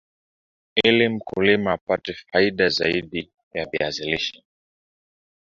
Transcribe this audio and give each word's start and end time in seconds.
Ili 0.83 1.09
mkulima 1.09 1.71
apate 1.73 2.13
faida 2.13 2.69
zaidi 2.69 3.31
ya 3.53 3.65
viazi 3.65 4.05
lishe 4.11 4.43